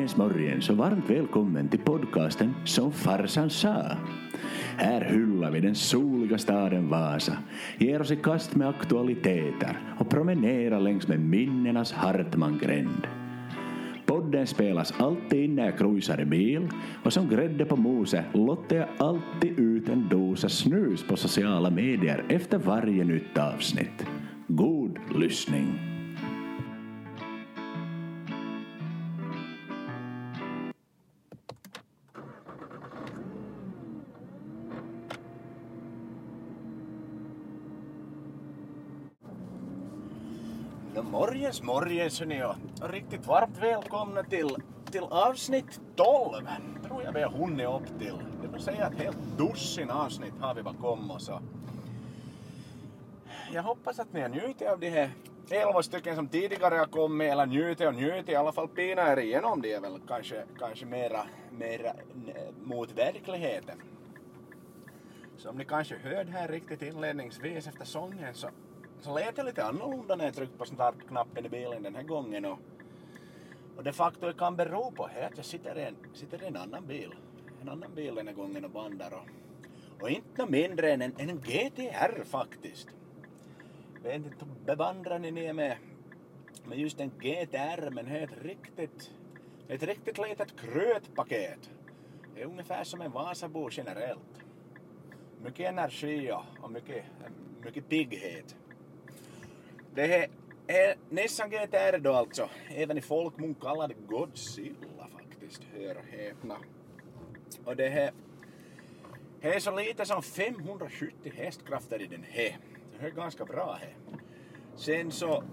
Morgens 0.00 0.16
morgens 0.16 0.70
och 0.70 0.76
varmt 0.76 1.10
välkommen 1.10 1.68
till 1.68 1.78
podcasten 1.78 2.54
Som 2.64 2.92
farsan 2.92 3.50
sa. 3.50 3.96
Här 4.76 5.00
hyllar 5.00 5.50
vi 5.50 5.60
den 5.60 5.74
soliga 5.74 6.38
staden 6.38 6.88
Vasa, 6.88 7.36
ger 7.78 8.00
oss 8.00 8.10
i 8.10 8.16
kast 8.16 8.56
med 8.56 8.68
aktualiteter 8.68 9.78
och 9.98 10.08
promenerar 10.08 10.80
längs 10.80 11.08
med 11.08 11.20
minnenas 11.20 11.92
Hartmangränd. 11.92 13.06
Podden 14.06 14.46
spelas 14.46 14.94
alltid 14.98 15.44
in 15.44 15.54
när 15.54 15.64
jag 15.64 15.78
cruisar 15.78 16.20
i 16.20 16.24
bil 16.24 16.68
och 17.04 17.12
som 17.12 17.28
grädde 17.28 17.64
på 17.64 17.76
moset 17.76 18.24
lottar 18.32 18.76
jag 18.76 18.88
alltid 18.98 19.58
ut 19.58 19.88
en 19.88 20.08
dosa 20.08 20.48
snus 20.48 21.02
på 21.08 21.16
sociala 21.16 21.70
medier 21.70 22.24
efter 22.28 22.58
varje 22.58 23.04
nytt 23.04 23.38
avsnitt. 23.38 24.06
God 24.48 24.98
lyssning! 25.14 25.89
Morgens, 41.50 41.62
morgens 41.62 42.20
hörni 42.20 42.42
och 42.82 42.90
riktigt 42.90 43.26
varmt 43.26 43.58
välkomna 43.62 44.22
till, 44.22 44.56
till 44.90 45.02
avsnitt 45.02 45.80
12. 45.96 46.46
Tror 46.86 47.02
jag 47.02 47.12
vi 47.12 47.22
har 47.22 47.30
hunnit 47.30 47.68
upp 47.68 47.98
till. 47.98 48.14
Det 48.42 48.48
vill 48.48 48.62
säga 48.62 48.86
ett 48.86 48.98
helt 48.98 49.18
dussin 49.38 49.90
avsnitt 49.90 50.34
har 50.40 50.54
vi 50.54 50.62
bakom 50.62 51.10
oss. 51.10 51.30
Jag 53.52 53.62
hoppas 53.62 53.98
att 53.98 54.12
ni 54.12 54.20
har 54.20 54.28
njutit 54.28 54.68
av 54.68 54.80
de 54.80 54.90
här 54.90 55.10
11 55.50 55.82
stycken 55.82 56.16
som 56.16 56.28
tidigare 56.28 56.74
har 56.74 56.86
kommit, 56.86 57.32
eller 57.32 57.46
njutit 57.46 57.86
och 57.86 57.94
njutit, 57.94 58.28
i 58.28 58.34
alla 58.34 58.52
fall 58.52 58.68
pina 58.68 59.12
er 59.12 59.16
igenom 59.16 59.62
det 59.62 59.72
är 59.72 59.80
väl 59.80 60.00
kanske, 60.08 60.42
kanske 60.58 60.86
mera, 60.86 61.26
mera 61.50 61.92
mot 62.64 62.98
verkligheten. 62.98 63.82
Som 65.36 65.56
ni 65.56 65.64
kanske 65.64 65.96
hörde 65.98 66.30
här 66.30 66.48
riktigt 66.48 66.82
inledningsvis 66.82 67.66
efter 67.66 67.84
sången 67.84 68.34
så, 68.34 68.48
så 69.02 69.14
lät 69.14 69.36
det 69.36 69.42
lite 69.42 69.64
annorlunda 69.64 70.16
när 70.16 70.24
jag 70.24 70.34
tryckte 70.34 70.58
på 70.58 70.64
startknappen 70.64 71.46
i 71.46 71.48
bilen 71.48 71.82
den 71.82 71.94
här 71.94 72.02
gången. 72.02 72.44
Och, 72.44 72.58
och 73.76 73.84
det 73.84 73.92
faktum 73.92 74.34
kan 74.34 74.56
bero 74.56 74.90
på 74.90 75.06
här 75.06 75.22
att 75.26 75.36
jag 75.36 75.46
sitter 75.46 75.78
i, 75.78 75.82
en, 75.82 75.96
sitter 76.14 76.42
i 76.42 76.46
en 76.46 76.56
annan 76.56 76.86
bil. 76.86 77.14
En 77.62 77.68
annan 77.68 77.94
bil 77.94 78.14
den 78.14 78.28
här 78.28 78.34
gången 78.34 78.64
och 78.64 78.70
bandar. 78.70 79.12
Och, 79.12 80.02
och 80.02 80.10
inte 80.10 80.46
mindre 80.46 80.92
än 80.92 81.02
en, 81.02 81.12
en 81.18 81.40
GTR 81.40 82.24
faktiskt. 82.24 82.88
Jag 83.94 84.10
vet 84.10 84.14
inte 84.16 84.44
hur 85.12 85.18
ni 85.18 85.30
ner 85.30 85.52
med, 85.52 85.76
med 86.64 86.78
just 86.78 87.00
en 87.00 87.10
GTR 87.18 87.90
men 87.90 88.04
det 88.04 88.18
är 88.18 88.22
ett 88.24 88.42
riktigt, 88.42 89.10
ett 89.68 89.82
riktigt 89.82 90.18
litet 90.18 90.60
krötpaket. 90.60 91.70
Det 92.34 92.42
är 92.42 92.46
ungefär 92.46 92.84
som 92.84 93.00
en 93.00 93.10
Vasabo 93.12 93.68
generellt 93.72 94.42
mycket 95.42 95.68
energi 95.68 96.32
och- 96.32 96.64
och 96.64 96.70
mycket, 96.72 97.04
mycket 97.64 97.88
pigghet. 97.88 98.56
Det 99.94 100.06
här 100.06 100.26
är 100.66 100.94
nästan 101.08 101.50
GTR 101.50 101.98
då 101.98 102.12
alltså, 102.12 102.48
även 102.68 102.98
i 102.98 103.00
folkmun 103.00 103.54
kallad 103.54 103.92
Godzilla 104.08 105.08
faktiskt, 105.18 105.62
hör 105.74 105.96
och 105.96 106.04
häpna. 106.04 106.56
Och 107.64 107.76
det 107.76 107.88
är, 107.88 108.12
det 109.40 109.54
är 109.54 109.60
så 109.60 109.76
lite 109.76 110.04
som 110.04 110.22
570 110.22 111.32
hästkrafter 111.36 112.02
i 112.02 112.06
den 112.06 112.24
här. 112.28 112.58
Det 113.00 113.06
är 113.06 113.10
ganska 113.10 113.44
bra 113.44 113.78
här. 113.80 113.96
Sen 114.76 115.10
så, 115.10 115.44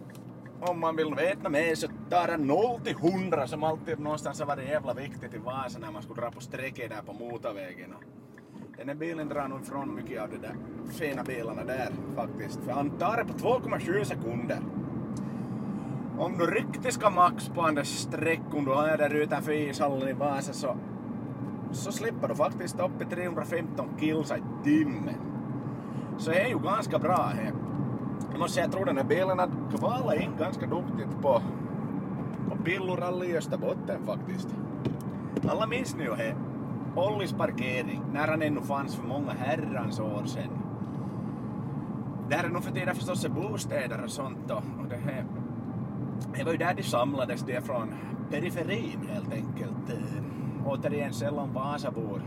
om 0.62 0.80
man 0.80 0.96
vill 0.96 1.16
veta 1.16 1.50
mer 1.50 1.76
så 1.76 1.88
tar 2.10 2.28
den 2.28 2.48
0 2.48 2.82
till 2.84 2.96
100 2.96 3.48
som 3.48 3.64
alltid 3.64 4.00
någonstans 4.00 4.40
har 4.40 4.48
varit 4.48 4.70
jävla 4.70 4.94
viktigt 4.94 5.34
i 5.34 5.38
Vasa 5.38 5.80
när 5.80 5.92
man 5.92 6.02
skulle 6.04 6.22
dra 6.22 6.32
på 6.32 6.42
strecket 6.42 6.90
där 6.90 7.02
på 7.02 7.14
motorvägen. 7.14 7.96
Den 8.78 8.88
här 8.88 8.96
bilen 8.96 9.30
drar 9.30 9.48
nog 9.48 9.62
ifrån 9.62 9.96
mycket 9.96 10.22
av 10.22 10.30
de 10.30 10.38
där 10.38 10.56
fina 10.90 11.24
bilarna 11.24 11.64
där 11.64 11.92
faktiskt. 12.16 12.60
För 12.66 12.72
han 12.72 12.90
tar 12.90 13.18
det 13.18 13.26
på 13.26 13.34
2,7 13.34 14.04
sekunder. 14.04 14.60
Om 16.18 16.38
du 16.38 16.46
riktigt 16.46 16.94
ska 16.94 17.10
max 17.10 17.50
på 17.50 17.66
den 17.66 17.76
där 17.76 17.84
sträckan 17.84 18.66
du 18.66 18.72
har 18.72 18.98
där 18.98 19.16
utanför 19.16 19.52
ishallen 19.52 20.10
i 20.10 20.14
Vasa 20.14 20.54
så, 20.54 20.76
så 21.72 21.92
slipper 21.92 22.28
du 22.28 22.36
faktiskt 22.36 22.80
upp 22.80 23.02
i 23.02 23.06
315 23.06 23.90
kilsa 24.00 24.38
i 24.38 24.42
timmen. 24.64 25.16
Så 26.18 26.32
det 26.32 26.42
är 26.42 26.50
ju 26.50 26.60
ganska 26.60 27.00
bra 27.00 27.32
här. 27.36 27.54
Jag 28.32 28.40
måste 28.40 28.54
säga, 28.54 28.66
jag 28.66 28.74
tror 28.74 28.86
den 28.86 28.98
här 28.98 29.04
bilen 29.04 29.40
har 29.40 29.50
kvalat 29.78 30.22
in 30.22 30.32
ganska 30.40 30.66
duktigt 30.66 31.22
på, 31.22 31.42
på 32.50 32.64
pillurally 32.64 33.28
i 33.28 33.38
Österbotten 33.38 34.06
faktiskt. 34.06 34.48
Alla 35.50 35.68
minns 35.68 35.96
ni 35.96 36.04
ju 36.04 36.14
här 36.14 36.36
Ollis 36.98 37.34
parkering, 37.34 38.02
när 38.14 38.28
han 38.28 38.42
ännu 38.42 38.62
fanns 38.62 38.96
för 38.96 39.08
många 39.08 39.32
herrans 39.32 40.00
år 40.00 40.24
sedan. 40.26 40.50
Där 42.30 42.44
är 42.44 42.50
nog 42.50 42.64
för 42.64 42.72
tiden 42.72 42.96
förstås 42.96 43.28
bostäder 43.28 44.04
och 44.04 44.12
sånt 44.12 44.52
och, 44.52 44.58
och 44.58 44.88
det 44.90 44.96
här. 44.96 45.26
Det 46.38 46.44
var 46.44 46.52
ju 46.52 46.58
där 46.58 46.74
de 46.74 46.84
samlades, 46.84 47.42
det 47.42 47.62
från 47.62 47.94
periferin 48.32 49.10
helt 49.10 49.34
enkelt. 49.34 49.90
Eh, 49.90 50.68
återigen 50.68 51.14
sällan 51.14 51.54
Vasabor 51.54 52.22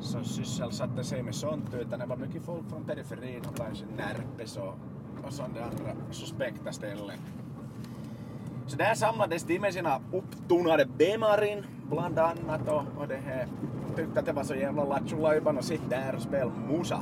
som 0.00 0.24
sysselsatte 0.24 1.04
sig 1.04 1.22
med 1.22 1.34
sånt 1.34 1.74
utan 1.74 1.98
det 1.98 2.06
var 2.06 2.16
mycket 2.16 2.44
folk 2.44 2.70
från 2.70 2.84
periferin 2.84 3.40
och 3.48 3.56
kanske 3.56 3.84
Närpes 3.96 4.56
och, 4.56 4.74
och 5.26 5.32
sådana 5.32 5.64
andra 5.64 5.92
suspekta 6.10 6.72
ställen. 6.72 7.18
Så 8.66 8.76
där 8.76 8.94
samlades 8.94 9.44
de 9.44 9.58
med 9.58 9.74
sina 9.74 10.00
upptonade 10.12 10.86
bemarin 10.98 11.64
bland 11.90 12.18
annat 12.18 12.68
och, 12.68 12.82
och 13.00 13.08
det 13.08 13.20
här 13.26 13.46
tyckte 13.96 14.20
att 14.20 14.26
det 14.26 14.32
var 14.32 14.42
så 14.42 14.54
jävla 14.54 14.84
lattjo 14.84 15.26
att 15.26 15.64
sitta 15.64 15.88
där 15.88 16.14
och 16.14 16.22
spela 16.22 16.50
musa. 16.68 17.00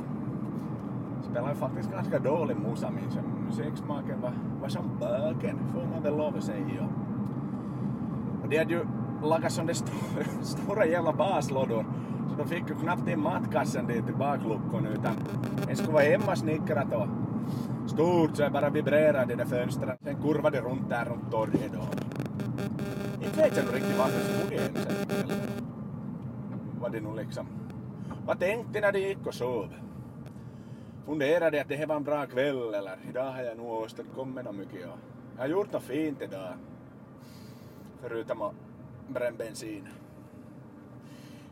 Spelade 1.31 1.55
faktiskt 1.55 1.91
ganska 1.91 2.19
dålig 2.19 2.57
musa 2.57 2.89
minns 2.89 3.15
jag. 3.15 3.23
Musiksmaken 3.47 4.21
var, 4.21 4.33
var 4.61 4.69
som 4.69 4.97
böken, 4.99 5.59
får 5.73 5.83
man 5.93 6.03
väl 6.03 6.17
lov 6.17 6.35
att 6.37 6.43
säga. 6.43 6.89
Och 8.43 8.49
de 8.49 8.57
hade 8.57 8.73
ju 8.73 8.85
lagat 9.23 9.51
sådana 9.51 9.73
stora, 9.73 10.25
stora 10.41 10.85
jävla 10.85 11.13
baslådor 11.13 11.85
så 12.29 12.35
de 12.37 12.47
fick 12.47 12.69
ju 12.69 12.75
knappt 12.75 13.07
in 13.07 13.19
matkassen 13.19 13.87
dit 13.87 14.05
till 14.05 14.15
bakluckan 14.15 14.87
utan 14.93 15.15
det 15.67 15.75
skulle 15.75 15.93
vara 15.93 16.03
hemmasnickrat 16.03 16.93
och 16.93 17.07
stort 17.95 18.35
så 18.35 18.43
det 18.43 18.49
bara 18.49 18.69
vibrerade 18.69 19.33
i 19.33 19.35
de 19.35 19.45
fönstren. 19.45 19.97
Sen 20.03 20.21
kurvade 20.21 20.61
runt 20.61 20.89
där 20.89 21.05
runt 21.05 21.31
torget 21.31 21.71
då. 21.73 21.83
Inte 23.25 23.37
vet 23.37 23.57
jag 23.57 23.65
nog 23.65 23.75
riktigt 23.75 23.97
varför 23.97 24.19
det 24.19 24.25
stod 24.25 24.51
igen 24.53 24.71
sen. 24.75 25.39
Vad 26.81 26.91
det 26.91 26.99
nu 26.99 27.15
liksom... 27.15 27.47
Vad 28.25 28.39
tänkte 28.39 28.81
när 28.81 28.91
de 28.91 28.99
gick 28.99 29.27
och 29.27 29.33
sov? 29.33 29.69
Funderade 31.05 31.61
att 31.61 31.67
det 31.67 31.75
här 31.75 31.87
var 31.87 31.95
en 31.95 32.03
bra 32.03 32.25
kväll 32.25 32.73
eller 32.73 32.97
idag 33.09 33.31
har 33.31 33.43
jag 33.43 33.57
nog 33.57 33.71
åstadkommit 33.71 34.45
något 34.45 34.55
mycket 34.55 34.85
och 34.85 34.99
jag 35.35 35.41
har 35.41 35.47
gjort 35.47 35.73
något 35.73 35.83
fint 35.83 36.21
idag. 36.21 36.53
Förutom 38.01 38.41
att 38.41 38.53
bränna 39.07 39.37
bensin. 39.37 39.87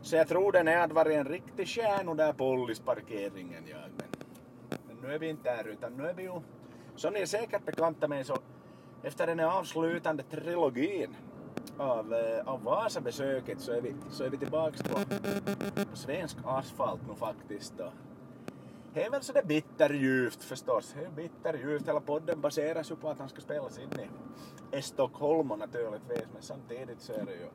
Så 0.02 0.16
jag 0.16 0.28
tror 0.28 0.52
den 0.52 0.66
hade 0.66 0.94
varit 0.94 1.16
en 1.16 1.24
riktig 1.24 1.68
stjärna 1.68 2.14
där 2.14 2.32
på 2.32 2.48
Ollisparkeringen 2.48 3.64
jag. 3.70 3.80
Men, 3.96 4.13
men 5.04 5.10
nu 5.10 5.14
är 5.14 5.18
vi 5.18 5.28
inte 5.28 5.56
där 5.56 5.68
utan 5.68 5.92
nu 5.92 6.06
är 6.06 6.14
vi 6.14 6.22
ju, 6.22 6.40
som 6.96 7.12
ni 7.12 7.20
är 7.20 7.26
säkert 7.26 7.64
bekanta 7.64 8.08
med 8.08 8.26
så 8.26 8.38
efter 9.02 9.26
den 9.26 9.38
här 9.38 9.58
avslutande 9.58 10.22
trilogin 10.22 11.16
av, 11.78 12.14
eh, 12.14 12.48
av 12.48 12.62
Vasabesöket 12.62 13.60
så 13.60 13.72
är 13.72 13.80
vi, 13.80 13.94
så 14.10 14.24
är 14.24 14.30
vi 14.30 14.38
tillbaks 14.38 14.82
på, 14.82 14.98
på 15.90 15.96
svensk 15.96 16.36
asfalt 16.44 17.00
nu 17.08 17.14
faktiskt. 17.14 17.80
Och 17.80 17.92
det 18.94 19.04
är 19.04 19.10
väl 19.10 19.22
sådär 19.22 19.42
bitterljuvt 19.42 20.44
förstås. 20.44 20.94
Det 20.98 21.04
är 21.04 21.10
bitterljuvt. 21.10 21.88
Hela 21.88 22.00
podden 22.00 22.40
baseras 22.40 22.90
ju 22.90 22.96
på 22.96 23.08
att 23.08 23.18
han 23.18 23.28
ska 23.28 23.40
spelas 23.40 23.78
in 23.78 23.88
i, 24.72 24.82
Stockholm 24.82 25.48
naturligtvis. 25.48 26.28
Men 26.32 26.42
samtidigt 26.42 27.00
så 27.00 27.12
är 27.12 27.24
det 27.24 27.32
ju... 27.32 27.48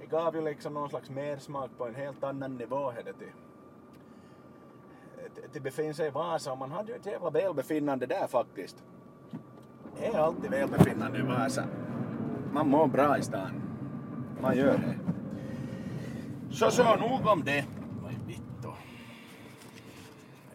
Det 0.00 0.06
gav 0.06 0.36
ju 0.36 0.42
liksom 0.42 0.74
någon 0.74 0.90
slags 0.90 1.10
mersmak 1.10 1.70
på 1.78 1.86
en 1.86 1.94
helt 1.94 2.24
annan 2.24 2.56
nivå. 2.56 2.90
Här 2.90 3.02
till, 3.02 3.32
till- 5.52 5.62
befinna 5.62 5.94
sig 5.94 6.06
i 6.06 6.10
Vasa 6.10 6.52
och 6.52 6.58
man 6.58 6.70
hade 6.70 6.92
ju 6.92 6.98
ett 6.98 7.06
jävla 7.06 7.30
välbefinnande 7.30 8.06
där 8.06 8.26
faktiskt. 8.26 8.82
Det 9.98 10.06
är 10.06 10.18
alltid 10.18 10.50
välbefinnande 10.50 11.18
i 11.18 11.22
Vasa. 11.22 11.64
Man 12.52 12.68
mår 12.68 12.86
bra 12.86 13.18
i 13.18 13.22
stan. 13.22 13.62
Man 14.40 14.56
gör 14.56 14.78
det. 14.78 14.98
Så 16.54 16.70
så, 16.70 16.96
nog 16.96 17.26
om 17.26 17.44
det. 17.44 17.64
Vad 18.02 18.12
vittu. 18.26 18.68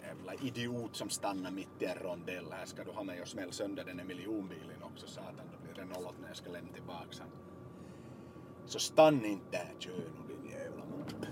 Jävla 0.03 0.33
idiot 0.33 0.95
som 0.95 1.09
stannar 1.09 1.51
mitt 1.51 1.81
i 1.81 1.85
en 1.85 1.97
rondell. 1.97 2.45
Här 2.51 2.65
ska 2.65 2.83
du 2.83 2.91
ha 2.91 3.03
mig 3.03 3.21
och 3.21 3.27
smäll 3.27 3.51
sönder 3.51 3.83
den 3.85 3.99
här 3.99 4.05
miljonbilen 4.05 4.83
också 4.83 5.07
satan. 5.07 5.33
Då 5.51 5.57
blir 5.63 5.83
det 5.85 5.99
nollat 5.99 6.13
när 6.21 6.27
jag 6.27 6.37
ska 6.37 6.51
lämna 6.51 6.73
tillbaks. 6.73 7.21
Så 8.65 8.79
stanna 8.79 9.27
inte 9.27 9.45
där, 9.51 9.73
kör 9.79 9.93
nu 9.93 10.33
din 10.35 10.51
jävla 10.51 10.85
mopp. 10.85 11.25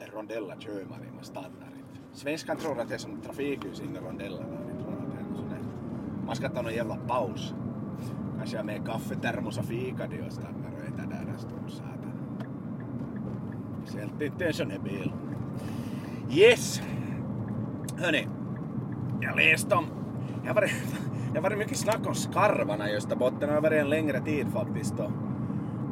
En 0.00 0.10
rondella 0.10 0.56
kör 0.60 0.84
man 0.84 1.04
i, 1.04 1.10
man 1.14 1.24
stannar. 1.24 1.75
Svenskan 2.16 2.56
tror 2.56 2.80
att 2.80 2.88
det 2.88 2.94
är 2.94 2.98
som 2.98 3.20
trafikljus 3.20 3.80
inne 3.80 3.98
i 3.98 4.02
rondellerna. 4.02 4.46
Det. 5.50 6.26
Man 6.26 6.36
ska 6.36 6.48
ta 6.48 6.62
någon 6.62 6.74
jävla 6.74 6.96
paus. 6.96 7.54
Kanske 8.38 8.56
jag 8.56 8.66
med 8.66 8.86
kaffetermos 8.86 9.58
och 9.58 9.64
fika 9.64 10.06
de 10.06 10.22
och 10.22 10.32
stannar 10.32 10.70
och 10.78 10.88
äter 10.88 11.06
där 11.10 11.32
en 11.32 11.38
stund 11.38 11.70
satan. 11.70 12.12
Speciellt 13.84 14.22
inte 14.22 14.46
en 14.46 14.52
sån 14.52 14.70
här 14.70 14.78
bil. 14.78 15.12
Yes! 16.30 16.82
Hörni, 17.98 18.26
jag 19.20 19.36
läste 19.36 19.74
om... 19.74 19.84
Jag 20.44 20.56
jag 21.34 21.42
har 21.42 21.50
varit 21.50 21.58
mycket 21.58 21.76
snack 21.76 22.06
om 22.06 22.14
skarvarna 22.14 22.90
i 22.90 22.96
Österbotten. 22.96 23.48
Det 23.48 23.54
har 23.54 23.60
varit 23.60 23.80
en 23.80 23.90
längre 23.90 24.20
tid 24.20 24.46
faktiskt. 24.52 25.00
Och 25.00 25.10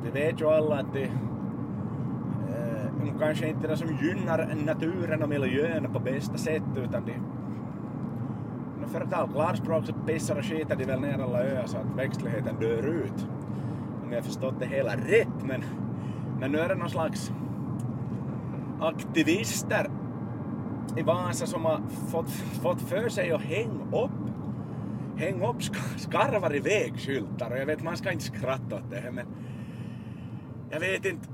vi 0.04 0.10
vet 0.10 0.40
ju 0.40 0.46
alla 0.46 0.78
att 0.78 0.92
de, 0.92 1.10
kanske 3.20 3.48
inte 3.48 3.66
är 3.66 3.68
det 3.68 3.76
som 3.76 3.98
gynnar 4.02 4.54
naturen 4.66 5.22
och 5.22 5.28
miljön 5.28 5.92
på 5.92 5.98
bästa 5.98 6.38
sätt 6.38 6.62
utan 6.76 7.04
de 7.06 7.12
för 8.88 9.00
att 9.00 9.10
tala 9.10 9.32
klarspråk 9.32 9.86
så 9.86 9.92
pissar 9.92 10.36
och 10.36 10.44
skiter 10.44 10.76
de 10.76 10.84
väl 10.84 11.00
ner 11.00 11.18
alla 11.18 11.38
öar 11.38 11.66
så 11.66 11.76
att 11.78 11.96
växtligheten 11.96 12.56
dör 12.60 12.86
ut. 12.86 13.26
Om 14.04 14.12
jag 14.12 14.24
förstått 14.24 14.54
det 14.58 14.66
hela 14.66 14.96
rätt 14.96 15.42
men, 15.44 15.64
men 16.40 16.52
nu 16.52 16.58
är 16.58 16.68
det 16.68 16.74
någon 16.74 16.90
slags 16.90 17.32
aktivister 18.80 19.90
i 20.96 21.02
Vasa 21.02 21.46
som 21.46 21.64
har 21.64 21.80
fått, 22.10 22.30
fått 22.30 22.80
för 22.80 23.08
sig 23.08 23.32
att 23.32 23.40
hänga 23.40 24.04
upp 24.04 24.10
hänga 25.16 25.48
upp 25.48 25.56
sk- 25.60 25.98
skarvar 25.98 26.54
i 26.54 26.60
vägskyltar 26.60 27.50
och 27.50 27.58
jag 27.58 27.66
vet 27.66 27.82
man 27.82 27.96
ska 27.96 28.12
inte 28.12 28.24
skratta 28.24 28.76
åt 28.76 28.90
det 28.90 28.96
här 28.96 29.10
men 29.10 29.26
jag 30.70 30.80
vet 30.80 31.04
inte 31.04 31.28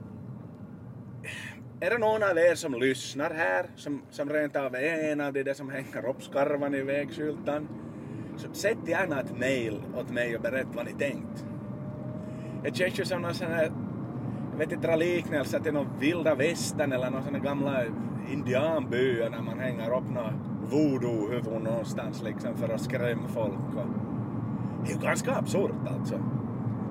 är 1.81 1.91
det 1.91 1.99
någon 1.99 2.23
av 2.23 2.39
er 2.39 2.55
som 2.55 2.75
lyssnar 2.75 3.31
här, 3.31 3.67
som, 3.77 4.03
som 4.11 4.31
rent 4.31 4.57
av 4.57 4.75
är 4.75 5.13
en 5.13 5.21
av 5.21 5.33
de 5.33 5.43
där 5.43 5.55
som 5.55 5.71
hänger 5.71 6.09
upp 6.09 6.23
skarvan 6.23 6.75
i 6.75 6.83
vägskyltan, 6.83 7.69
så 8.37 8.53
sätt 8.53 8.79
gärna 8.87 9.21
ett 9.21 9.39
mail 9.39 9.83
åt 9.97 10.11
mig 10.11 10.37
och 10.37 10.43
berätta 10.43 10.69
vad 10.75 10.85
ni 10.85 10.93
tänkt. 10.93 11.45
Det 12.63 12.77
känns 12.77 13.01
ju 13.01 13.05
som 13.05 13.23
någon 13.23 13.35
sån 13.35 13.53
här, 13.53 13.73
jag 14.53 14.59
vet 14.59 14.73
inte, 14.73 14.87
dra 14.87 14.97
liknelse 14.97 15.61
till 15.61 15.73
någon 15.73 15.99
vilda 16.01 16.35
västern 16.35 16.93
eller 16.93 17.11
någon 17.11 17.23
sån 17.23 17.35
här 17.35 17.43
gamla 17.43 17.85
indianby 18.33 19.29
när 19.31 19.43
man 19.43 19.59
hänger 19.59 19.97
upp 19.97 20.11
några 20.11 20.35
voodoo-huvud 20.71 21.63
någonstans 21.63 22.23
liksom 22.23 22.57
för 22.57 22.69
att 22.69 22.81
skrämma 22.81 23.29
folk. 23.29 23.77
Och 23.77 23.87
det 24.85 24.91
är 24.91 24.95
ju 24.95 25.03
ganska 25.03 25.35
absurt 25.35 25.87
alltså. 25.87 26.21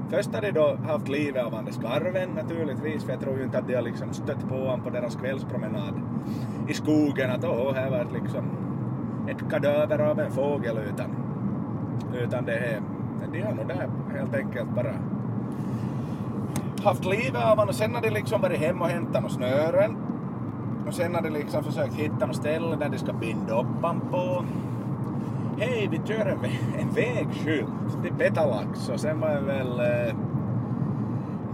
Först 0.09 0.35
har 0.35 0.41
de 0.41 0.51
då 0.51 0.77
haft 0.87 1.07
livet 1.07 1.45
av 1.45 1.55
Anders 1.55 1.77
Garven 1.77 2.29
naturligtvis, 2.29 3.03
för 3.03 3.11
jag 3.11 3.21
tror 3.21 3.37
ju 3.37 3.43
inte 3.43 3.57
att 3.57 3.67
de 3.67 3.75
har 3.75 3.81
liksom 3.81 4.13
stött 4.13 4.49
på 4.49 4.55
honom 4.55 4.81
på 4.81 4.89
deras 4.89 5.15
kvällspromenad 5.15 5.93
i 6.67 6.73
skogen 6.73 7.31
att 7.31 7.43
åh, 7.43 7.73
här 7.73 7.89
var 7.89 7.97
ett 7.97 8.13
liksom 8.13 8.43
ett 9.27 9.49
kadaver 9.49 9.99
av 9.99 10.19
en 10.19 10.31
fågel 10.31 10.77
utan, 10.77 11.09
utan 12.23 12.45
det 12.45 12.51
här, 12.51 12.81
de 13.33 13.41
har 13.41 13.53
nog 13.53 13.67
där 13.67 13.89
helt 14.17 14.35
enkelt 14.35 14.69
bara 14.75 14.93
haft 16.83 17.05
livet 17.05 17.35
av 17.35 17.49
honom. 17.49 17.69
Och 17.69 17.75
sen 17.75 17.95
har 17.95 18.01
de 18.01 18.09
liksom 18.09 18.41
varit 18.41 18.59
hem 18.59 18.81
och 18.81 18.87
hämtat 18.87 19.21
några 19.21 19.29
snören. 19.29 19.97
Och 20.87 20.93
sen 20.93 21.15
har 21.15 21.21
de 21.21 21.29
liksom 21.29 21.63
försökt 21.63 21.93
hitta 21.93 22.25
något 22.25 22.35
ställe 22.35 22.75
där 22.75 22.89
de 22.89 22.97
ska 22.97 23.13
binda 23.13 23.59
upp 23.59 23.81
honom 23.81 24.01
på 24.11 24.43
hej, 25.59 25.89
vi 25.91 26.13
kör 26.13 26.25
en, 26.25 26.39
en 26.79 26.89
vägskylt 26.89 28.03
till 28.03 28.13
Petalax 28.13 28.89
och 28.89 28.99
sen 28.99 29.19
var 29.19 29.29
det 29.29 29.41
väl 29.41 29.79
eh, 29.79 30.15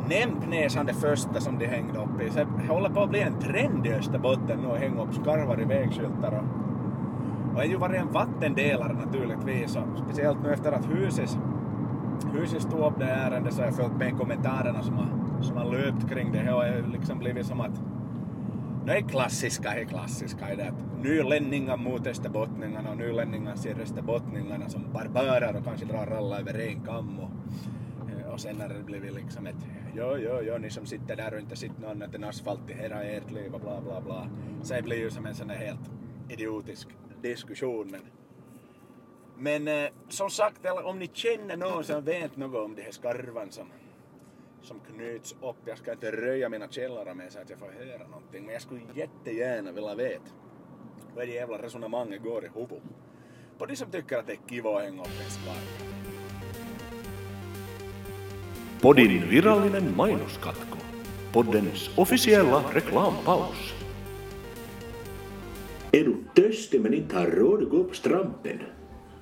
Nämpnäsan 0.09 0.85
det 0.85 0.93
första 0.93 1.41
som 1.41 1.59
de 1.59 1.65
hängde 1.65 1.99
upp 1.99 2.21
i. 2.21 2.29
Så 2.29 2.39
det 2.39 2.73
håller 2.73 2.89
på 2.89 3.03
att 3.03 3.09
bli 3.09 3.21
en 3.21 3.39
trend 3.39 3.87
i 3.87 3.93
Österbotten 3.93 4.59
nu 4.61 4.71
att 4.71 4.79
hänga 4.79 5.01
upp 5.01 5.13
skarvar 5.13 5.61
i 5.61 5.65
vägskyltar 5.65 6.31
och, 6.31 6.43
och 7.49 7.53
det 7.53 7.59
har 7.59 7.65
ju 7.65 7.77
varit 7.77 8.01
en 8.01 8.11
vattendelare 8.11 8.93
naturligtvis 8.93 9.75
och 9.75 9.83
speciellt 10.05 10.43
nu 10.43 10.53
efter 10.53 10.71
att 10.71 10.89
huset 10.89 11.37
huset 12.33 12.61
stod 12.61 12.79
upp 12.79 12.99
det 12.99 13.05
ärendet 13.05 13.53
så 13.53 13.61
har 13.61 13.65
jag 13.65 13.75
följt 13.75 13.97
med 13.97 14.17
kommentarerna 14.17 14.81
som 14.83 14.97
har, 14.97 15.07
som 15.41 15.57
har 15.57 15.71
löpt 15.71 16.09
kring 16.09 16.31
det. 16.31 16.43
Det 16.43 16.51
har 16.51 16.91
liksom 16.91 17.19
blivit 17.19 17.45
som 17.45 17.61
att 17.61 17.81
nu 18.85 18.91
är 18.91 19.01
klassiska, 19.01 19.69
är 19.69 19.83
klassiska 19.83 20.47
är 20.49 20.55
det 20.55 20.63
att 20.63 20.84
nylänningar 21.05 21.77
mot 21.77 22.07
österbottningarna 22.07 22.91
och 22.91 22.97
nylänningar 22.97 23.55
ser 23.55 23.79
österbottningarna 23.81 24.69
som 24.69 24.93
barbarer 24.93 25.55
och 25.55 25.63
kanske 25.63 25.85
drar 25.85 26.07
alla 26.07 26.39
över 26.39 26.59
en 26.59 26.85
kam 26.85 27.19
och, 27.19 27.31
eh, 28.09 28.33
och 28.33 28.39
sen 28.39 28.61
har 28.61 28.69
det 28.69 28.83
blivit 28.83 29.15
liksom 29.15 29.47
ett 29.47 29.55
jo, 29.95 30.17
jo, 30.17 30.39
jo, 30.43 30.57
ni 30.57 30.69
som 30.69 30.85
sitter 30.85 31.15
där 31.15 31.33
och 31.33 31.39
inte 31.39 31.55
sett 31.55 31.79
någon 31.79 31.91
annat 31.91 32.15
än 32.15 32.23
asfalt 32.23 32.69
i 32.69 32.73
hela 32.73 33.03
ert 33.03 33.31
liv 33.31 33.53
och 33.53 33.61
bla 33.61 33.81
bla 33.81 34.01
bla. 34.01 34.27
Så 34.63 34.73
det 34.73 34.81
blir 34.81 34.97
ju 34.97 35.09
som 35.09 35.25
en 35.25 35.35
sån 35.35 35.49
här 35.49 35.57
helt 35.57 35.91
idiotisk 36.29 36.87
diskussion 37.21 37.87
men 37.91 38.01
men 39.37 39.67
eh, 39.67 39.89
som 40.09 40.29
sagt, 40.29 40.65
eller 40.65 40.85
om 40.85 40.99
ni 40.99 41.09
känner 41.13 41.57
någon 41.57 41.83
som 41.83 42.03
vet 42.03 42.37
något 42.37 42.65
om 42.65 42.75
de 42.75 42.81
här 42.81 42.91
skarvan 42.91 43.51
som 43.51 43.67
som 44.61 44.79
knyts 44.79 45.35
upp. 45.41 45.55
Jag 45.65 45.77
ska 45.77 45.91
inte 45.91 46.11
röja 46.11 46.49
mina 46.49 46.67
källare 46.67 47.13
med 47.13 47.31
så 47.31 47.39
att 47.39 47.49
jag 47.49 47.59
får 47.59 47.71
höra 47.71 48.07
någonting, 48.07 48.45
men 48.45 48.53
jag 48.53 48.61
skulle 48.61 48.81
jättegärna 48.95 49.71
vilja 49.71 49.95
veta 49.95 50.31
vad 51.15 51.27
jävla 51.27 51.57
resonemanget 51.57 52.23
går 52.23 52.45
i 52.45 52.47
huvudet. 52.53 52.83
På 53.57 53.65
de 53.65 53.75
som 53.75 53.91
tycker 53.91 54.17
att 54.17 54.27
det 54.27 54.33
är 54.33 54.39
kiva 54.49 54.77
att 54.77 54.83
hänga 54.83 55.01
upp 55.01 55.07
en 55.07 55.31
skarv. 55.31 55.95
Podin 58.81 59.29
virallinen 59.29 59.95
mainoskatko. 59.95 60.77
Poddens 61.33 61.89
officiella 61.97 62.63
reklampaus. 62.73 63.73
Är 65.91 66.03
du 66.03 66.15
törstig 66.35 66.81
men 66.81 66.93
inte 66.93 67.17
har 67.17 67.25
råd 67.25 67.63
att 67.63 67.69
gå 67.69 67.83
på 67.83 67.93
stranden? 67.93 68.59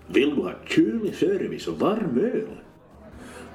Vill 0.08 0.36
du 0.36 0.42
ha 0.42 0.54
kylig 0.66 1.16
service 1.16 1.68
och 1.68 1.80
varm 1.80 2.20
öl? 2.20 2.63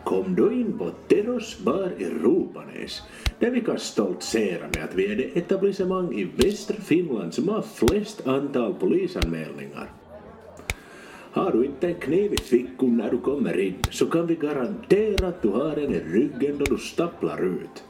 Kom 0.09 0.35
då 0.35 0.53
in 0.53 0.79
på 0.79 0.91
Teros 1.09 1.59
bar 1.59 1.93
i 1.99 2.05
Ropanäs 2.05 3.03
där 3.39 3.51
vi 3.51 3.61
kan 3.61 3.79
stoltsera 3.79 4.67
med 4.75 4.85
att 4.85 4.95
vi 4.95 5.13
är 5.13 5.17
det 5.17 5.37
etablissemang 5.39 6.15
i 6.15 6.25
västra 6.25 6.77
Finland 6.77 7.35
som 7.35 7.49
har 7.49 7.63
flest 7.63 8.27
antal 8.27 8.75
polisanmälningar. 8.75 9.91
Har 11.33 11.53
du 11.53 11.65
inte 11.65 11.89
en 11.89 11.95
kniv 11.95 12.33
i 12.33 12.37
fickan 12.37 12.97
när 12.97 13.11
du 13.11 13.19
kommer 13.19 13.61
in 13.61 13.75
så 13.91 14.07
kan 14.07 14.27
vi 14.27 14.35
garantera 14.35 15.29
att 15.29 15.43
du 15.43 15.49
har 15.49 15.77
en 15.77 15.95
i 15.95 16.01
ryggen 16.01 16.59
då 16.59 16.65
du 16.65 16.79
stapplar 16.79 17.45
ut. 17.45 17.85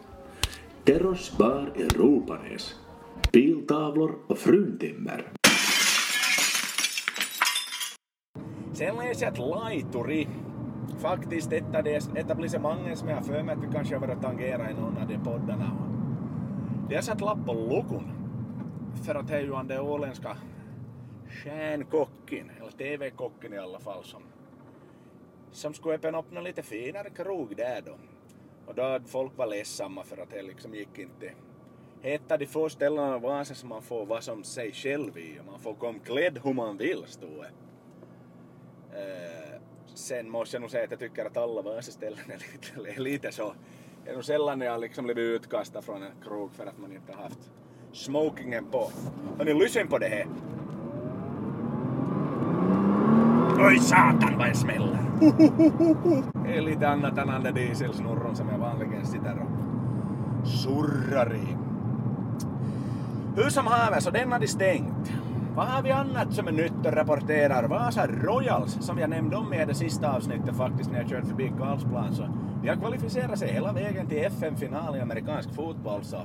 Teros 0.84 1.38
bar 1.38 1.72
i 1.76 1.98
Ropanäs. 1.98 2.74
Piltavlor 3.32 4.14
och 4.26 4.38
fruntimmer. 4.38 5.32
Sen 8.72 8.96
läser 8.96 9.26
jag 9.26 9.32
att 9.32 9.38
Laituri, 9.38 10.28
faktiskt 10.99 11.52
ett 11.52 11.75
av 11.75 11.85
de 11.85 12.00
etablissemangen 12.17 12.97
som 12.97 13.09
jag 13.09 13.17
har 13.17 13.23
för 13.23 13.43
mig 13.43 13.55
att 13.55 13.62
vi 13.62 13.73
kanske 13.73 13.95
har 13.95 14.07
varit 14.07 14.23
tangera 14.23 14.71
i 14.71 14.75
någon 14.75 14.99
av 14.99 15.09
de 15.09 15.19
poddarna. 15.19 15.76
De 16.88 16.95
har 16.95 17.02
satt 17.02 17.21
lapp 17.21 17.47
på 17.47 17.52
lukun 17.52 18.11
för 19.05 19.14
att 19.14 19.28
det 19.28 19.37
är 19.37 19.40
ju 19.40 19.55
han 19.55 19.69
den 19.69 19.81
åländska 19.81 20.37
stjärnkocken, 21.28 22.50
eller 22.61 22.71
TV-kocken 22.71 23.55
i 23.55 23.59
alla 23.59 23.78
fall, 23.78 24.05
som, 24.05 24.23
som 25.50 25.75
skulle 25.75 25.95
öppna 25.95 26.19
upp 26.19 26.33
någon 26.33 26.45
lite 26.45 26.62
finare 26.62 27.11
krog 27.11 27.57
där 27.57 27.83
då. 27.87 27.93
Och 28.67 28.75
då 28.75 28.83
hade 28.83 29.05
folk 29.05 29.38
var 29.38 29.47
ledsamma 29.47 30.05
för 30.05 30.23
att 30.23 30.31
det 30.31 30.43
liksom 30.43 30.75
gick 30.75 30.99
inte. 30.99 31.33
Ett 32.02 32.33
av 32.33 32.38
de 32.38 32.47
få 32.47 32.69
ställena 32.69 33.17
i 33.17 33.21
Vasa 33.21 33.55
som 33.55 33.69
man 33.69 33.83
får 33.83 34.07
vara 34.07 34.21
som 34.21 34.45
sig 34.45 34.73
själv 34.73 35.19
i 35.19 35.40
och 35.40 35.47
man 35.47 35.61
får 35.61 35.75
komma 35.75 35.99
klädd 36.05 36.38
hur 36.45 36.55
man 36.55 36.76
vill, 36.76 37.05
stod 37.07 37.31
det. 37.31 37.50
Eh, 38.99 39.61
sen 39.99 40.26
nog 40.26 40.47
säga 40.47 40.85
att 40.85 40.90
jag 40.90 41.00
tycker 41.00 41.25
att 41.25 41.37
alla 41.37 41.62
Vasaställen 41.62 42.19
är 42.28 42.38
lite, 42.38 42.90
är 42.99 43.00
lite 43.00 43.33
så. 43.33 43.52
Det 44.05 44.11
är 44.11 44.14
nog 44.14 44.25
sällan 44.25 44.61
jag 44.61 44.73
har 44.73 44.78
liksom 44.78 45.05
blivit 45.05 45.23
utkastad 45.23 45.83
från 45.83 46.02
en 46.02 46.12
krog 46.25 46.52
för 46.52 46.67
att 46.67 46.78
man 46.78 46.93
inte 46.93 47.12
har 47.12 47.23
haft 47.23 47.50
smokingen 47.93 48.64
på. 48.64 48.90
Hörni, 49.38 49.55
lyssna 49.55 49.87
på 49.87 49.99
det 49.99 50.09
här. 50.09 50.26
Oj 53.61 53.78
satan 53.78 54.38
vad 54.38 54.49
det 54.49 54.55
smäller! 54.55 54.99
Det 56.45 56.57
är 56.57 56.61
lite 56.61 56.88
annat 56.88 57.19
än 57.19 57.26
den 57.26 57.43
där 57.43 57.52
dieselsnurron 57.52 58.37
som 58.37 58.49
jag 58.49 58.59
vanligen 58.59 59.07
sitter 59.07 59.37
och 59.43 60.49
surrar 60.49 61.35
i. 61.35 61.57
Hur 63.37 63.50
som 63.50 63.67
haver, 63.67 64.00
så 64.00 64.11
den 64.11 64.33
hade 64.33 64.49
stängt. 64.49 65.12
Vad 65.58 65.66
har 65.66 65.82
vi 65.82 65.90
annat 65.90 66.34
som 66.34 66.48
är 66.48 66.52
nytt 66.52 66.86
och 66.86 66.92
rapporterar? 66.92 67.68
Vasa 67.68 68.06
Royals, 68.06 68.78
som 68.80 68.98
jag 68.98 69.10
nämnde 69.10 69.36
om 69.36 69.52
i 69.52 69.64
det 69.64 69.74
sista 69.74 70.16
avsnittet 70.16 70.56
faktiskt 70.56 70.90
när 70.90 71.00
jag 71.00 71.08
körde 71.08 71.26
förbi 71.26 71.52
Karlsplan, 71.58 72.14
så 72.14 72.28
de 72.62 72.68
har 72.68 72.76
kvalificerat 72.76 73.38
sig 73.38 73.52
hela 73.52 73.72
vägen 73.72 74.06
till 74.06 74.18
FM-final 74.18 74.96
i 74.96 75.00
amerikansk 75.00 75.54
fotboll. 75.54 76.04
Så 76.04 76.22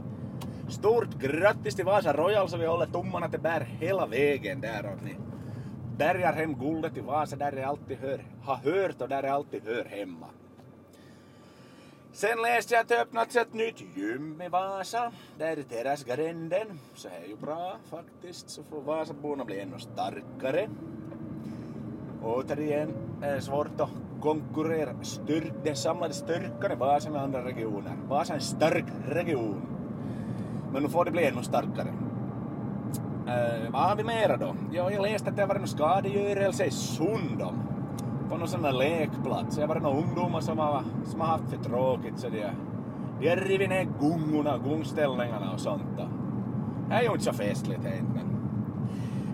stort 0.70 1.20
grattis 1.20 1.76
till 1.76 1.86
Vasa 1.86 2.14
Royals 2.14 2.54
och 2.54 2.62
vi 2.62 2.66
håller 2.66 2.86
tummarna 2.86 3.30
till 3.30 3.40
bär 3.40 3.62
hela 3.80 4.06
vägen 4.06 4.62
där 4.62 4.86
och 4.86 5.04
ni 5.04 5.16
bärgar 5.98 6.34
hem 6.34 6.54
guldet 6.54 6.98
i 6.98 7.02
Vasa 7.02 7.36
där 7.36 7.52
det 7.52 7.64
alltid 7.64 7.98
hör, 7.98 8.26
har 8.42 8.56
hört 8.56 9.02
och 9.02 9.10
där 9.10 9.22
det 9.22 9.34
alltid 9.34 9.62
hör 9.66 9.86
hemma. 9.86 10.28
Sen 12.16 12.42
läste 12.42 12.74
jag 12.74 12.82
att 12.82 12.88
det 12.88 13.02
öppnats 13.02 13.36
ett 13.36 13.54
nytt 13.54 13.84
gym 13.96 14.42
i 14.42 14.50
Vasa, 14.50 15.12
där 15.38 15.60
i 15.60 15.64
Terrasgränden. 15.64 16.80
Så 16.96 17.08
det 17.08 17.26
är 17.26 17.30
ju 17.30 17.36
bra 17.36 17.76
faktiskt, 17.90 18.50
så 18.50 18.64
får 18.64 18.82
Vasaborna 18.82 19.46
bli 19.46 19.60
ännu 19.60 19.80
starkare. 19.80 20.70
återigen 22.24 22.94
är 23.22 23.40
svårt 23.40 23.82
att 23.82 23.90
konkurrera 24.22 25.04
styrk, 25.04 25.54
den 25.64 25.76
samlade 25.76 26.14
styrkan 26.14 26.72
i 26.72 26.76
Vasa 26.76 27.10
med 27.10 27.22
andra 27.22 27.46
regioner. 27.46 27.94
Vasa 28.08 28.34
är 28.34 28.38
en 28.38 28.44
stark 28.44 28.86
region. 29.08 29.62
Men 30.74 30.84
nu 30.84 30.90
får 30.90 31.06
det 31.06 31.12
bli 31.12 31.26
ännu 31.26 31.44
starkare. 31.44 31.94
Äh, 33.28 33.72
vad 33.72 33.82
har 33.82 33.96
vi 33.96 34.04
mera 34.04 34.38
då? 34.38 34.56
Ja, 34.72 34.92
jag 34.92 35.02
läste 35.02 35.30
att 35.30 35.36
det 35.36 35.42
har 35.42 35.48
varit 35.48 35.62
någon 35.62 35.68
skadegörelse 35.68 36.66
i 36.66 36.72
Sundom. 36.72 37.73
På 38.34 38.40
någon 38.40 38.48
sån 38.48 38.62
där 38.62 38.72
lekplats. 38.72 39.60
Har 39.60 39.68
varit 39.68 39.84
några 39.84 39.98
ungdomar 39.98 40.42
som 40.42 40.58
har, 40.58 40.84
som 41.06 41.22
har 41.22 41.28
haft 41.28 41.50
för 41.50 41.58
tråkigt 41.58 42.20
så 42.20 42.30
de, 42.30 42.46
de 43.20 43.30
har 43.30 43.36
rivit 43.36 43.70
ner 43.70 43.88
gungorna, 44.00 44.58
gungställningarna 44.58 45.54
och 45.54 45.60
sånt. 45.60 45.84
Det 46.90 46.96
är 46.96 47.02
ju 47.02 47.12
inte 47.12 47.24
så 47.24 47.34
festligt 47.34 47.84
men 47.84 48.38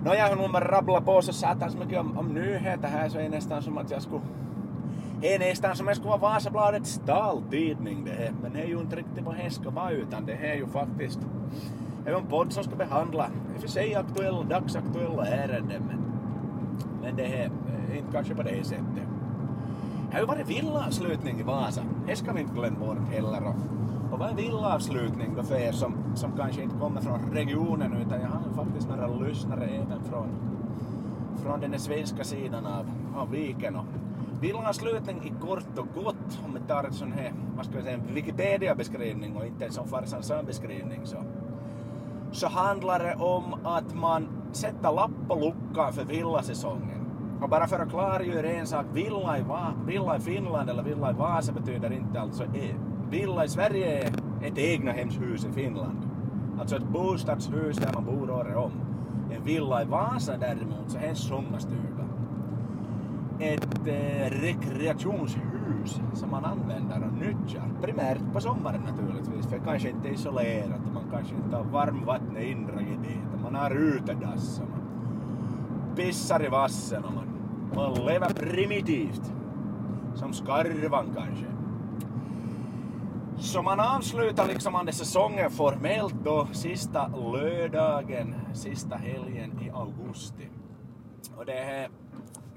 No 0.03 0.13
jag 0.13 0.29
har 0.29 0.35
nog 0.35 0.51
bara 0.51 0.71
rabblat 0.71 1.05
på 1.05 1.21
så 1.21 1.33
satans 1.33 1.77
mycket 1.77 1.99
om, 1.99 2.17
om 2.17 2.27
nyheter 2.27 2.87
här 2.87 3.09
så 3.09 3.17
är 3.17 3.23
det 3.23 3.29
nästan 3.29 3.61
som 3.61 3.77
att 3.77 3.91
jag 3.91 4.01
skulle... 4.01 4.21
Det 5.21 5.35
är 5.35 5.39
nästan 5.39 5.75
som 5.75 5.87
jag 5.87 5.95
skulle 5.95 6.09
vara 6.09 6.33
Vasabladets 6.33 7.01
taltidning 7.05 8.05
det 8.05 8.11
här. 8.11 8.33
Men 8.41 8.53
det 8.53 8.61
är 8.61 8.67
ju 8.67 8.79
inte 8.79 8.95
riktigt 8.95 9.25
vad 9.25 9.35
det 9.35 9.49
ska 9.49 9.69
vara 9.69 9.91
utan 9.91 10.25
det 10.25 10.33
här 10.33 10.49
är 10.49 10.55
ju 10.55 10.67
faktiskt... 10.67 11.19
Det 12.03 12.11
är 12.11 12.15
en 12.15 12.25
podd 12.25 12.53
som 12.53 12.63
ska 12.63 12.75
behandla, 12.75 13.27
i 13.55 13.57
och 13.57 13.61
för 13.61 13.67
sig 13.67 13.95
aktuella, 13.95 14.43
dagsaktuella 14.43 15.25
ärenden 15.25 15.83
men... 15.87 16.08
Men 17.01 17.15
det 17.15 17.25
är 17.25 17.45
eh, 17.45 17.97
inte 17.97 18.11
kanske 18.11 18.35
på 18.35 18.43
det 18.43 18.65
sättet. 18.65 18.85
Det 20.09 20.15
har 20.15 20.19
ju 20.19 20.25
varit 20.25 20.49
villaavslutning 20.49 21.39
i 21.39 21.43
Vasa. 21.43 21.81
Det 22.07 22.15
ska 22.15 22.31
vi 22.33 22.41
inte 22.41 22.53
glömma 22.53 22.79
bort 22.79 22.97
heller. 23.11 23.53
Och 24.11 24.19
vad 24.19 24.29
är 24.29 24.35
villaavslutning 24.35 25.35
då 25.35 25.43
för 25.43 25.55
er 25.55 25.71
som, 25.71 25.93
som 26.15 26.31
kanske 26.37 26.61
inte 26.63 26.75
kommer 26.75 27.01
från 27.01 27.19
regionen 27.33 27.93
utan 27.93 28.21
jag 28.21 28.27
har 28.27 28.41
ju 28.49 28.55
faktiskt 28.55 28.89
några 28.89 29.07
lyssnare 29.07 29.65
även 29.65 30.03
från, 30.09 30.27
från 31.43 31.59
den 31.61 31.79
svenska 31.79 32.23
sidan 32.23 32.65
av, 32.65 32.85
av 33.15 33.31
viken. 33.31 33.75
Och 33.75 33.85
i 35.23 35.33
kort 35.41 35.77
och 35.77 36.03
gott, 36.03 36.39
om 36.45 36.53
vi 36.53 36.59
tar 36.67 36.83
en 36.83 36.93
sån 36.93 37.11
här, 37.11 37.33
vad 37.55 37.65
ska 37.65 37.75
jag 37.75 37.83
säga, 37.83 37.99
Wikipedia-beskrivning 38.13 39.35
och 39.37 39.45
inte 39.45 39.65
en 39.65 39.71
sån 39.71 39.87
farsan-beskrivning 39.87 40.99
så, 41.03 41.17
så 42.31 42.47
handlar 42.47 42.99
det 42.99 43.15
om 43.15 43.43
att 43.63 43.95
man 43.95 44.27
sätter 44.51 44.91
lapp 44.91 45.11
på 45.27 45.35
luckan 45.35 45.93
för 45.93 46.03
villasäsongen. 46.03 46.99
Och 47.41 47.49
bara 47.49 47.67
för 47.67 47.79
att 47.79 47.89
klargöra 47.89 48.49
en 48.49 48.67
sak, 48.67 48.85
villa 48.93 49.37
i, 49.37 49.41
Va 49.41 49.73
villa 49.85 50.17
i 50.17 50.19
Finland 50.19 50.69
eller 50.69 50.83
villa 50.83 51.11
i 51.11 51.13
Vasa 51.13 51.51
betyder 51.51 51.93
inte 51.93 52.21
alltså 52.21 52.43
e 52.43 52.75
villa 53.09 53.45
i 53.45 53.49
Sverige 53.49 54.03
är 54.03 54.11
ett 54.47 54.57
egnahemshus 54.57 55.45
i 55.45 55.51
Finland. 55.51 55.97
Alltså 56.59 56.75
ett 56.75 56.87
bostadshus 56.87 57.77
där 57.77 57.93
man 57.93 58.05
bor 58.05 58.31
året 58.31 58.57
om. 58.57 58.71
En 59.31 59.43
villa 59.43 59.81
i 59.81 59.85
Vasa 59.85 60.37
däremot 60.37 60.91
så 60.91 60.97
är 60.97 61.07
en 61.07 61.15
sommarstuga. 61.15 62.05
Ett 63.39 63.87
eh, 63.87 64.29
rekreationshus 64.29 65.58
som 66.13 66.31
man 66.31 66.45
använder 66.45 67.03
och 67.07 67.13
nyttjar. 67.13 67.69
Primärt 67.81 68.33
på 68.33 68.41
sommaren 68.41 68.81
naturligtvis, 68.81 69.47
för 69.47 69.57
kanske 69.57 69.89
inte 69.89 70.09
isolerat 70.09 70.79
och 70.87 70.93
man 70.93 71.03
kanske 71.11 71.35
inte 71.35 71.55
har 71.55 71.63
varmvattnet 71.63 72.43
indraget 72.43 73.03
dit. 73.03 73.41
Man 73.43 73.55
har 73.55 73.71
utedass 73.71 74.59
och 74.59 74.69
man 74.69 74.79
pissar 75.95 76.45
i 76.45 76.47
vassen 76.47 77.03
och 77.05 77.13
man, 77.13 77.25
man 77.75 78.05
lever 78.05 78.29
primitivt. 78.29 79.33
Som 80.15 80.33
skarvan 80.33 81.05
kanske. 81.15 81.45
Så 83.37 83.61
man 83.61 83.79
avslutar 83.79 84.47
liksom 84.47 84.73
den 84.85 84.93
säsongen 84.93 85.51
formellt 85.51 86.15
då 86.23 86.47
sista 86.51 87.07
lördagen, 87.07 88.35
sista 88.53 88.95
helgen 88.95 89.59
i 89.61 89.69
augusti. 89.69 90.49
Och 91.37 91.45
det 91.45 91.51
här, 91.51 91.89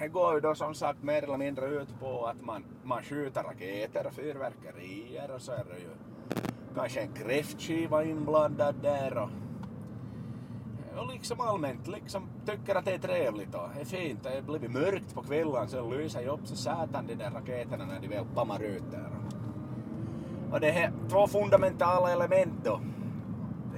det 0.02 0.08
går 0.08 0.34
ju 0.34 0.40
då 0.40 0.54
som 0.54 0.74
sagt 0.74 1.02
mer 1.02 1.22
eller 1.22 1.36
mindre 1.36 1.66
ut 1.66 2.00
på 2.00 2.26
att 2.26 2.44
man, 2.44 2.64
man 2.84 3.02
skjuter 3.02 3.42
raketer 3.42 4.06
och 4.06 4.12
fyrverkerier 4.12 5.30
och 5.34 5.40
så 5.40 5.52
är 5.52 5.64
det 5.64 5.78
ju 5.78 5.90
kanske 6.74 7.00
en 7.00 7.12
kräftskiva 7.12 8.04
inblandad 8.04 8.74
där 8.82 9.18
och, 9.18 9.28
och 10.98 11.12
liksom 11.12 11.40
allmänt 11.40 11.88
liksom 11.88 12.28
tycker 12.46 12.74
att 12.74 12.84
det 12.84 12.94
är 12.94 12.98
trevligt 12.98 13.54
och 13.54 13.68
det 13.74 13.80
är 13.80 13.84
fint. 13.84 14.22
Det 14.22 14.58
blir 14.58 14.68
mörkt 14.68 15.14
på 15.14 15.22
kvällen 15.22 15.68
så 15.68 15.90
lyser 15.90 16.20
ju 16.20 16.28
upp 16.28 16.46
så 16.46 16.56
satan 16.56 17.06
de 17.06 17.14
där 17.14 17.30
raketerna 17.30 17.84
när 17.84 18.00
de 18.00 18.08
väl 18.08 18.24
pammar 18.34 18.62
ut 18.62 18.90
där. 18.90 19.10
Och 20.52 20.60
det 20.60 20.70
är 20.70 20.92
två 21.10 21.26
fundamentala 21.26 22.12
element 22.12 22.64
då. 22.64 22.80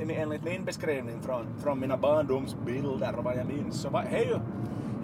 Enligt 0.09 0.45
min 0.45 0.65
beskrivning 0.65 1.21
från, 1.21 1.47
från 1.59 1.81
mina 1.81 1.97
barndomsbilder 1.97 3.15
och 3.19 3.25
vad 3.25 3.37
jag 3.37 3.47
minns 3.47 3.81
så 3.81 3.91
var 3.91 4.03
det 4.11 4.23
ju 4.23 4.39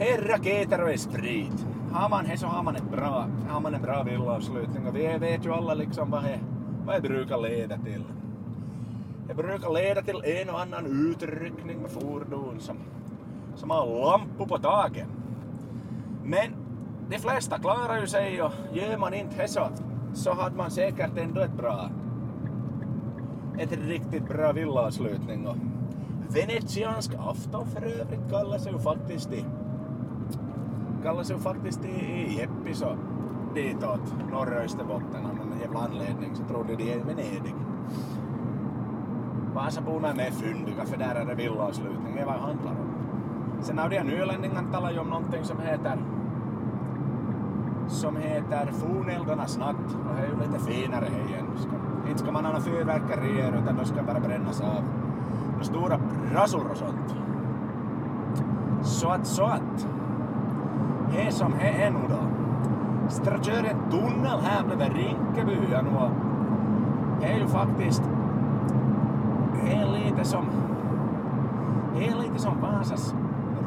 det 0.00 0.10
är 0.10 0.28
raketer 0.28 0.92
och 0.92 1.00
sprit. 1.00 1.66
Har 1.92 2.08
man 2.08 2.24
det 2.24 2.38
så 2.38 2.46
har 2.46 2.62
man, 2.62 2.76
ett 2.76 2.90
bra, 2.90 3.26
har 3.48 3.60
man 3.60 3.74
en 3.74 3.82
bra 3.82 4.02
villavslutning 4.02 4.86
och 4.86 4.96
vi 4.96 5.18
vet 5.18 5.46
ju 5.46 5.52
alla 5.52 5.74
liksom 5.74 6.10
vad 6.10 6.22
det, 6.22 6.40
vad 6.86 6.96
det 6.96 7.08
brukar 7.08 7.38
leda 7.38 7.78
till. 7.78 8.04
Det 9.28 9.34
brukar 9.34 9.74
leda 9.74 10.02
till 10.02 10.22
en 10.24 10.50
och 10.50 10.60
annan 10.60 11.10
utryckning 11.10 11.78
med 11.78 11.90
fordon 11.90 12.56
som, 12.60 12.76
som 13.56 13.70
har 13.70 13.86
lampor 13.86 14.46
på 14.46 14.58
taket. 14.58 15.06
Men 16.24 16.54
de 17.10 17.18
flesta 17.18 17.58
klarar 17.58 18.00
ju 18.00 18.06
sig 18.06 18.42
och 18.42 18.52
gör 18.72 18.98
man 18.98 19.14
inte 19.14 19.36
det 19.36 19.48
så 19.48 19.68
så 20.14 20.32
hade 20.34 20.56
man 20.56 20.70
säkert 20.70 21.18
ändå 21.18 21.40
ett 21.40 21.56
bra, 21.56 21.90
ett 23.58 23.72
riktigt 23.72 24.28
bra 24.28 24.52
villavslutning. 24.52 25.46
Och 25.46 25.56
venetiansk 26.36 27.10
afton 27.18 27.66
för 27.66 27.82
övrigt 27.82 28.30
kallas 28.30 28.66
ju 28.66 28.78
faktiskt 28.78 29.32
i, 29.32 29.44
kallas 31.02 31.30
ju 31.30 31.38
faktiskt 31.38 31.84
i, 31.84 31.88
i 31.88 32.38
Jeppis 32.38 32.82
och 32.82 32.96
ditåt 33.54 34.14
norra 34.30 34.54
Österbotten 34.54 35.26
av 35.26 35.36
någon 35.36 35.60
jävla 35.60 35.80
anledning 35.80 36.34
så 36.34 36.44
trodde 36.44 36.76
de 36.76 36.92
är 36.92 37.04
Venedig. 37.04 37.54
Vasaborna 39.54 40.08
är 40.08 40.30
fyndiga 40.30 40.84
för 40.84 40.96
där 40.96 41.14
är 41.14 41.24
det 41.24 41.34
villavslutning, 41.34 42.14
det 42.14 42.20
är 42.20 42.26
vad 42.26 42.34
det 42.34 42.40
handlar 42.40 42.70
om. 42.70 42.90
Sen 43.60 43.78
har 43.78 43.88
de 43.88 44.02
nylänningarna 44.02 44.72
talat 44.72 44.94
ju 44.94 44.98
om 44.98 45.08
någonting 45.08 45.44
som 45.44 45.60
heter 45.60 45.98
som 47.90 48.16
heter 48.16 48.72
Forneldarnas 48.72 49.58
natt 49.58 49.76
och 50.08 50.14
det 50.16 50.22
är 50.22 50.26
ju 50.26 50.36
lite 50.36 50.64
finare 50.64 51.06
igen. 51.06 51.46
Inte 52.08 52.18
ska 52.18 52.32
man 52.32 52.44
ha 52.44 52.52
några 52.52 52.64
fyrverkerier 52.64 53.60
utan 53.62 53.76
då 53.76 53.84
ska 53.84 54.02
bara 54.02 54.20
brännas 54.20 54.60
av. 54.60 54.84
Och 55.58 55.66
stora 55.66 56.00
brasor 56.32 56.70
och 56.70 56.76
sånt. 56.76 57.14
Så 58.82 59.08
att, 59.08 59.26
så 59.26 59.44
att. 59.44 59.86
Det 61.12 61.32
som 61.32 61.52
är 61.60 61.90
nu 61.90 61.98
då. 62.08 62.20
En 63.50 63.90
tunnel 63.90 64.40
här 64.42 64.64
bredvid 64.64 64.96
Rinkeby 64.96 65.54
nu. 65.54 66.10
Det 67.20 67.26
är 67.26 67.38
ju 67.38 67.46
faktiskt 67.46 68.02
det 69.64 69.72
är 69.72 69.86
lite 69.86 70.24
som 70.24 70.44
det 71.94 72.08
är 72.08 72.22
lite 72.22 72.38
som 72.38 72.60
Vasas 72.60 73.14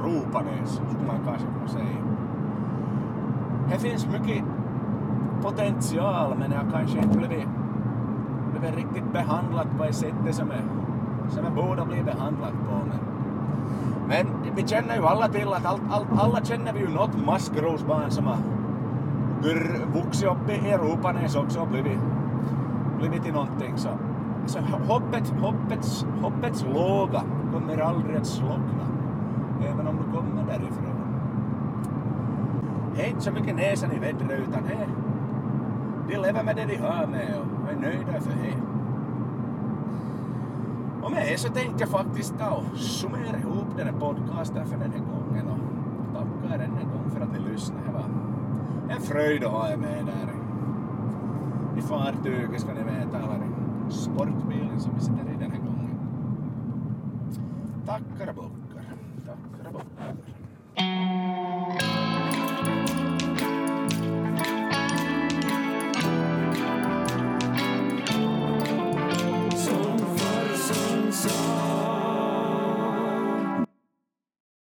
Ropanäs, 0.03 0.71
skulle 0.73 1.07
man 1.07 1.19
kanske 1.25 1.47
kunna 1.47 1.67
säga 1.67 1.97
det 3.69 3.79
finns 3.79 4.07
mycket 4.07 4.43
potential 5.41 6.35
men 6.39 6.51
jag 6.51 6.63
kanske 6.71 6.97
inte 6.97 7.17
blivit, 7.17 7.47
blivit 8.51 8.75
riktigt 8.75 9.13
behandlat 9.13 9.67
på 9.77 9.83
det 9.83 9.93
sättet 9.93 10.35
som 10.35 10.51
jag, 10.51 11.31
som 11.31 11.43
jag 11.43 11.53
borde 11.53 11.85
bli 11.85 12.03
behandlad 12.03 12.51
på. 12.51 12.75
Men, 12.87 12.99
men 14.07 14.27
vi 14.55 14.67
känner 14.67 14.95
ju 14.95 15.05
alla 15.05 15.27
till 15.27 15.47
att 15.47 15.65
all, 15.65 15.79
all, 15.89 16.05
alla 16.17 16.45
känner 16.45 16.73
vi 16.73 16.79
ju 16.79 16.87
något 16.87 17.25
maskrosbarn 17.25 18.11
som 18.11 18.25
har 18.25 18.37
vuxit 19.93 20.27
upp 20.27 20.49
i 20.49 20.69
Europanäs 20.69 21.35
också 21.35 21.59
och 21.59 21.67
blivit, 21.67 21.99
blivit 22.99 23.23
till 23.23 23.33
någonting. 23.33 23.77
Så, 23.77 23.89
så 24.45 24.59
hoppet, 24.59 25.33
hoppets, 25.39 26.05
hoppets 26.21 26.65
låga 26.73 27.23
kommer 27.53 27.77
aldrig 27.77 28.15
att 28.15 28.27
slockna 28.27 28.87
även 29.61 29.87
om 29.87 29.97
du 29.97 30.17
kommer 30.17 30.43
därifrån 30.47 31.03
det 32.95 33.01
är 33.01 33.07
inte 33.07 33.21
så 33.21 33.31
mycket 33.31 33.55
näsan 33.55 33.91
i 33.91 33.99
vädret 33.99 34.39
utan 34.47 34.63
det, 34.63 34.87
de 36.07 36.17
lever 36.17 36.43
med 36.43 36.55
det 36.55 36.65
de 36.65 36.77
har 36.77 37.07
med 37.07 37.35
och 37.37 37.71
är 37.71 37.75
nöjda 37.75 38.21
för 38.21 38.31
det. 38.31 38.55
Och 41.01 41.11
med 41.11 41.27
det 41.31 41.39
så 41.39 41.49
tänkte 41.49 41.75
jag 41.79 41.89
faktiskt 41.89 42.39
ta 42.39 42.49
och 42.49 42.77
summera 42.77 43.37
ihop 43.39 43.52
den 43.77 43.87
här 43.87 43.99
podcasten 43.99 44.65
för 44.65 44.77
den 44.77 44.91
här 44.91 44.99
gången 44.99 45.47
och 45.47 45.59
tackar 46.13 46.59
än 46.59 46.77
en 46.77 46.89
gång 46.89 47.09
för 47.09 47.21
att 47.21 47.31
ni 47.33 47.51
lyssnade. 47.51 47.81
Det 47.85 47.93
var 47.93 48.05
en 48.95 49.01
fröjd 49.01 49.43
att 49.43 49.51
ha 49.51 49.69
er 49.69 49.77
med 49.77 50.05
där 50.05 50.33
i 51.77 51.81
fartyget 51.81 52.61
ska 52.61 52.73
ni 52.73 52.83
veta, 52.83 53.17
eller 53.17 53.45
i 53.89 53.91
sportbilen 53.91 54.79
som 54.79 54.91
vi 54.95 55.01
sitter 55.01 55.31
i 55.33 55.37
den 55.39 55.51
här 55.51 55.59
gången. 55.59 55.97
Tackar 57.85 58.27
och 58.27 58.52